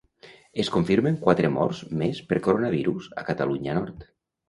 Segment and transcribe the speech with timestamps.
[0.63, 4.13] Es confirmen quatre morts més per coronavirus a Catalunya Nord.